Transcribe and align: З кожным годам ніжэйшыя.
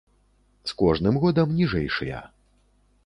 З 0.71 0.75
кожным 0.79 1.19
годам 1.25 1.53
ніжэйшыя. 1.59 2.23